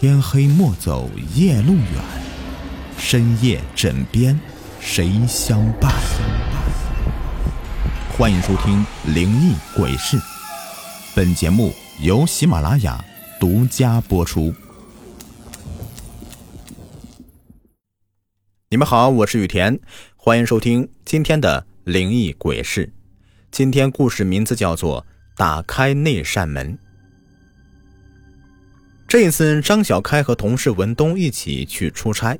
[0.00, 1.84] 天黑莫走夜路远，
[2.96, 4.38] 深夜枕边
[4.78, 5.92] 谁相伴？
[8.16, 10.16] 欢迎收听《灵异鬼事》，
[11.16, 13.04] 本节目由喜马拉雅
[13.40, 14.54] 独家播出。
[18.70, 19.80] 你们好，我是雨田，
[20.14, 22.86] 欢迎收听今天的《灵异鬼事》。
[23.50, 25.02] 今天故事名字叫做
[25.36, 26.74] 《打开那扇门》。
[29.08, 32.38] 这一次，张小开和同事文东一起去出差，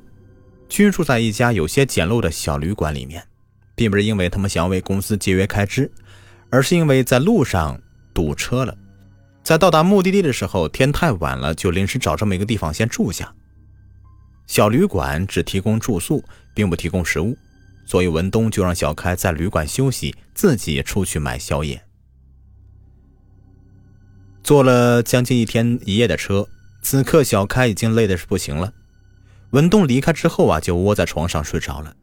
[0.69, 3.25] 居住在一家有些简陋的小旅馆里面，
[3.73, 5.91] 并不是因为他们想要为公司节约开支，
[6.51, 7.81] 而是因为在路上
[8.13, 8.77] 堵车了。
[9.43, 13.33] 在到达目的地的时候，天太晚了，就临时找这么一个地方先住下。
[14.45, 17.35] 小旅馆只提供住宿，并不提供食物，
[17.83, 21.81] 所以文东就让小开在旅馆休息，自己出去买宵夜。
[24.43, 26.47] 坐了将近一天一夜的车。
[26.81, 28.73] 此刻，小开已经累的是不行了。
[29.51, 31.95] 文东离开之后啊，就窝在床上睡着了。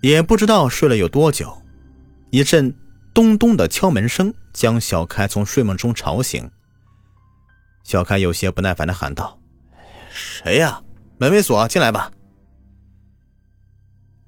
[0.00, 1.62] 也不知道睡了有多久，
[2.30, 2.74] 一阵
[3.12, 6.50] 咚咚的敲门声将小开从睡梦中吵醒。
[7.82, 9.40] 小开有些不耐烦的喊道
[10.12, 10.82] ：“谁呀？
[11.16, 12.12] 门没锁，进来吧。”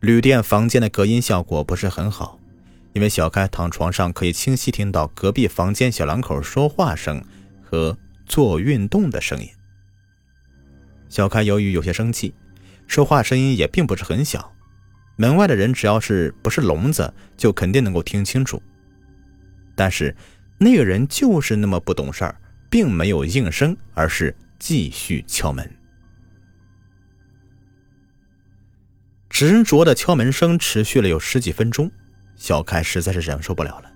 [0.00, 2.40] 旅店房间的隔音效果不是很好，
[2.94, 7.22] 因为小开躺床上可以清晰听到隔壁房间小两口说话声。
[7.70, 9.48] 和做运动的声音。
[11.08, 12.34] 小开由于有些生气，
[12.88, 14.52] 说话声音也并不是很小，
[15.14, 18.60] 门外的人只要是不是聋子，就肯定能够听清楚。
[19.76, 20.12] 但是
[20.58, 22.34] 那个人就是那么不懂事儿，
[22.68, 25.70] 并没有应声，而是继续敲门。
[29.28, 31.88] 执着的敲门声持续了有十几分钟，
[32.34, 33.89] 小开实在是忍受不了了。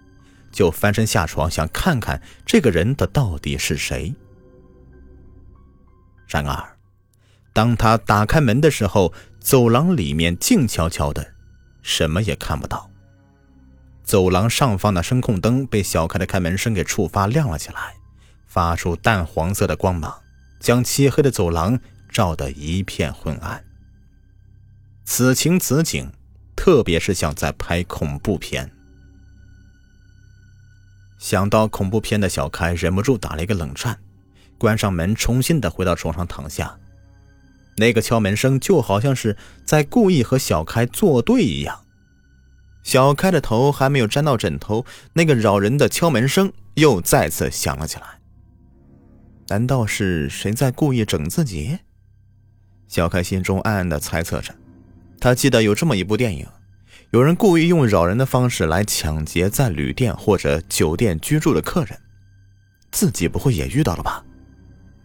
[0.54, 4.14] 就翻身下床，想看看这个人的到底是谁。
[6.28, 6.76] 然而，
[7.52, 11.34] 当他打开门的时候，走廊里面静悄悄的，
[11.82, 12.88] 什么也看不到。
[14.04, 17.96] 走廊上方的声控灯被小开的开门声给触发亮了起来，
[18.46, 20.22] 发出淡黄色的光芒，
[20.60, 21.78] 将漆黑的走廊
[22.08, 23.64] 照得一片昏暗。
[25.04, 26.12] 此情此景，
[26.54, 28.70] 特别是像在拍恐怖片。
[31.24, 33.98] 想到恐怖片的小开忍不住打了一个冷战，
[34.58, 36.78] 关上门，重新的回到床上躺下。
[37.78, 39.34] 那个敲门声就好像是
[39.64, 41.80] 在故意和小开作对一样。
[42.82, 44.84] 小开的头还没有沾到枕头，
[45.14, 48.20] 那个扰人的敲门声又再次响了起来。
[49.48, 51.78] 难道是谁在故意整自己？
[52.86, 54.54] 小开心中暗暗的猜测着。
[55.18, 56.46] 他记得有这么一部电影。
[57.10, 61.98] 有人故意用扰人的方式来抢劫在旅店或者酒店居住的客人，
[62.90, 64.24] 自己不会也遇到了吧？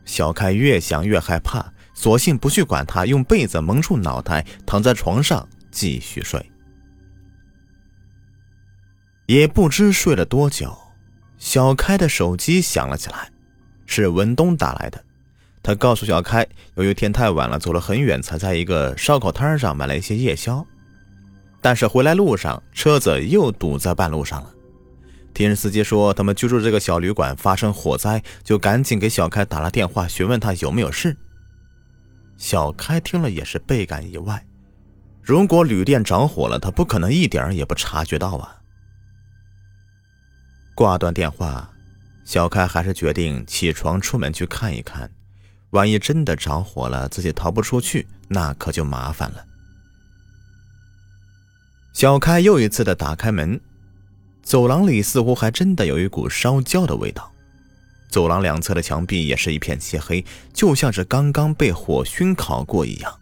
[0.06, 6.44] 小开越想越害怕，索性不去管他，用被子蒙住脑袋，躺在床上继续睡。
[9.28, 10.76] 也不知睡了多久，
[11.38, 13.30] 小开的手机响了起来，
[13.86, 15.06] 是文东打来的。
[15.62, 20.66] 他告诉小开，由于天太晚了，走了很远，才在一个烧烤摊上买了一些夜宵。
[21.62, 24.52] 但是回来路上，车子又堵在半路上了。
[25.34, 31.16] 听司机说，他们居住这个小旅馆发生火灾，就赶紧给小开打了电话，询问他有没有事。
[32.38, 34.46] 小开听了也是倍感意外，
[35.22, 38.56] 如果旅店着火了，他不可能一点也不察觉到啊。
[40.74, 41.70] 挂断电话，
[42.24, 45.12] 小开还是决定起床出门去看一看，
[45.72, 49.46] 万一真的着火了，自己逃不出去，那可就麻烦了。
[52.00, 53.60] 小开又一次的打开门，
[54.42, 57.30] 走廊里似乎还真的有一股烧焦的味道。
[58.10, 60.24] 走廊两侧的墙壁也是一片漆黑，
[60.54, 63.20] 就像是刚刚被火熏烤过一样。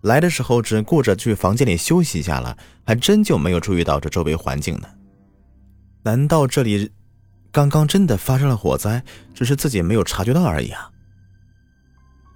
[0.00, 4.88] 来的时候只顾着去房间里休息一下了，还真就没有注意到这周围环境呢。
[6.02, 6.90] 难道这里
[7.52, 10.90] 刚刚真的发生了火灾，只是自己没有察觉到而已啊？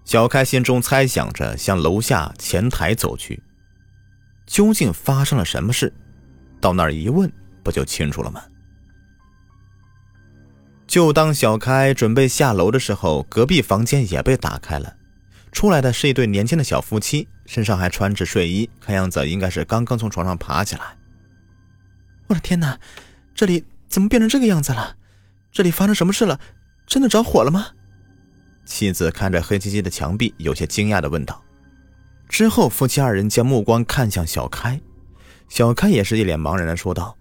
[0.05, 3.43] 小开心中猜想着，向楼下前台走去。
[4.47, 5.93] 究竟发生了什么事？
[6.61, 7.31] 到那儿一问，
[7.63, 8.43] 不就清楚了吗？
[10.87, 14.97] 就当小开准备下楼的时候，隔壁房间也被打开了，
[15.51, 20.97] 出来的是一对年轻的小夫妻，身上还穿着睡衣，看样子应该是刚刚从床上爬起来。
[22.27, 22.79] 我的天哪，
[23.35, 24.97] 这里怎么变成这个样子了？
[25.51, 26.39] 这里发生什么事了？
[26.87, 27.69] 真的着火了吗？
[28.65, 31.43] 妻子看着黑漆漆的墙壁，有些惊讶的问道。
[32.29, 34.81] 之后，夫妻二人将目光看向小开，
[35.49, 37.17] 小开也是一脸茫然的说道：“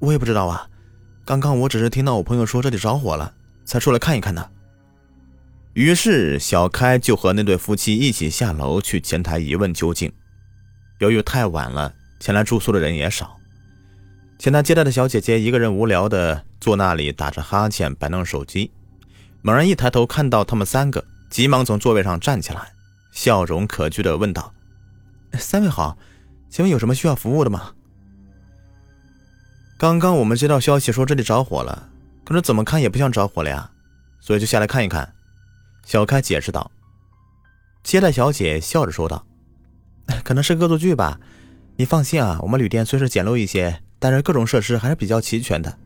[0.00, 0.68] 我也不知道啊，
[1.24, 3.34] 刚刚我只是听到我朋友说这里着火了，
[3.64, 4.50] 才出来看一看呢。
[5.74, 10.12] 于是小开就和那对夫妻一起下楼去前台一问究竟。
[10.98, 13.36] 由于太晚了，前来住宿的人也少，
[14.38, 18.72] 前台接待的小姐姐一个人无聊的坐那里打着哈欠，摆弄手机。
[19.42, 22.73] 猛然一抬头看到他们三个，急忙从座位上站起来，
[23.14, 24.52] 笑容可掬的问道
[25.38, 25.96] ：“三位好，
[26.50, 27.72] 请问有什么需要服务的吗？”
[29.78, 31.88] 刚刚我们接到消息说这里着火了，
[32.24, 33.70] 可是怎么看也不像着火了呀，
[34.20, 35.14] 所以就下来看一看。
[35.86, 36.70] 小开解释道。
[37.84, 39.24] 接待小姐笑着说道
[40.24, 41.20] ：“可能是恶作剧吧，
[41.76, 45.78] 你放心啊，我们旅店虽是简陋一些，但是各种设施还是比较齐全的。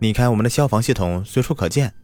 [0.00, 1.94] 你看我们的消防系统随处可见，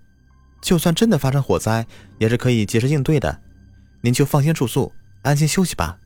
[0.63, 1.87] 就算真的发生火灾，
[2.17, 3.43] 也是可以及时应对的。
[4.01, 4.93] 您就放心住宿，
[5.23, 5.99] 安心休息吧。”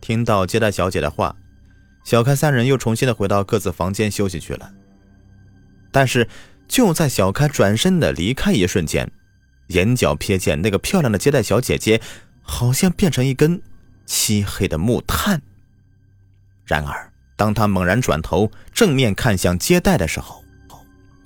[0.00, 1.34] 听到接待小姐的话。
[2.02, 4.72] 小开三人又重新的回到各自房间休息去了。
[5.92, 6.26] 但是
[6.66, 9.08] 就在小开转身的离开一瞬间，
[9.68, 12.00] 眼角瞥见那个漂亮的接待小姐姐，
[12.40, 13.60] 好像变成一根
[14.06, 15.42] 漆黑的木炭。
[16.64, 20.42] 然而，当他猛然转头正面看向接待的时候，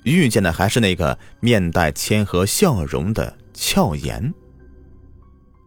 [0.03, 4.33] 遇见的还是那个面带谦和笑容的俏颜。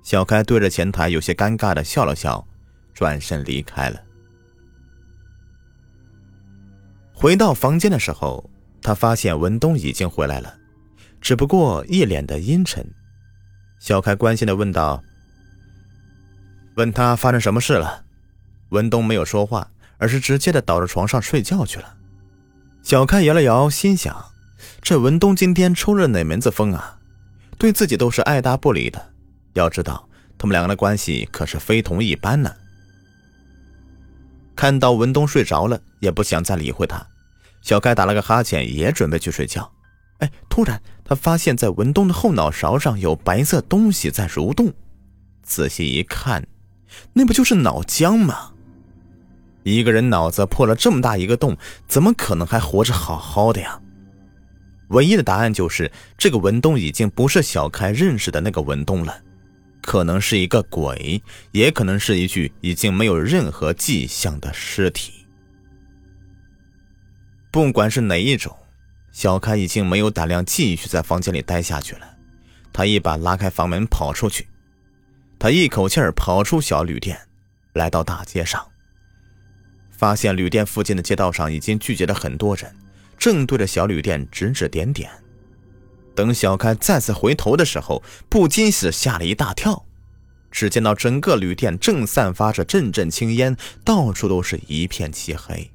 [0.03, 2.47] 小开对着前台有些尴尬的笑了笑，
[2.95, 4.01] 转身离开了。
[7.13, 8.49] 回到房间的时候，
[8.81, 10.55] 他发现文东已经回来了，
[11.21, 12.87] 只不过一脸的阴沉。
[13.81, 15.03] 小开关心的问道
[16.77, 18.05] ：“问他发生什么事了？”
[18.71, 21.97] 文东没有说话，而是直接的倒在床上睡觉去了。
[22.83, 24.33] 小开摇了摇，心想：
[24.81, 26.99] 这文东今天抽了哪门子风啊？
[27.59, 29.15] 对自己都是爱答不理的。
[29.59, 30.09] 要知道，
[30.39, 32.51] 他们两个的关系可是非同一般呢。
[34.57, 37.07] 看到文东睡着了，也不想再理会他。
[37.63, 39.71] 小开打了个哈欠，也准备去睡觉。
[40.19, 44.73] 哎，突然他发现，在文东的后脑勺上有白色东西在蠕动。
[45.43, 46.47] 仔细一看，
[47.13, 48.53] 那不就是脑浆吗？
[49.63, 51.57] 一个人脑子破了这么大一个洞，
[51.87, 53.81] 怎么可能还活着好好的呀？
[54.89, 59.21] 唯一的答案就是，这个文东已经不是小开认识的那个文东了。
[59.89, 65.25] 可能是一个鬼，也可能是一具已经没有任何迹象的尸体。
[67.51, 68.55] 不管是哪一种，
[69.13, 72.17] 小开已经没有胆量继续在房间里待下去了。
[72.71, 74.47] 他一把拉开房门跑出去，
[75.39, 77.19] 他一口气儿跑出小旅店，
[77.73, 78.63] 来到大街上，
[79.91, 82.77] 发现旅店附近的街道上已经聚集了很多人，
[83.17, 85.11] 正对着小旅店指指点点。
[86.19, 89.85] 等小开再次回头的时候，不禁是吓了一大跳。
[90.51, 95.71] 只见到整个旅店正散发着阵阵青烟，到处都是一片漆黑。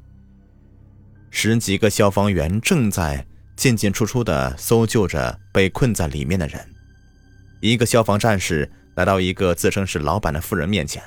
[1.30, 3.26] 十几个消防员正在
[3.56, 6.60] 进进出出的搜救着被困在里面的人。
[7.62, 11.02] 一个消防战士来到一个自称是老板的妇人面前，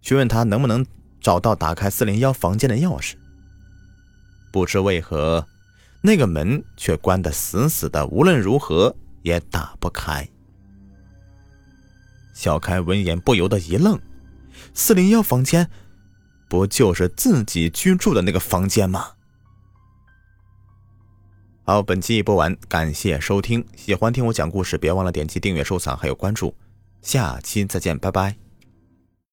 [0.00, 0.86] 询问他能不能
[1.20, 3.12] 找到打开四零幺房间的钥匙。
[4.50, 5.46] 不知为何。
[6.02, 10.28] 那个门却关得死死的，无论如何也打不开。
[12.34, 14.00] 小开闻言不由得一愣
[14.72, 15.70] ：“四零幺房间，
[16.48, 19.10] 不就是自己居住的那个房间吗？”
[21.64, 23.64] 好，本期已播完，感谢收听。
[23.76, 26.54] 喜欢听我讲故事，别忘了点击订阅、收藏还有关注。
[27.02, 28.49] 下期再见，拜拜。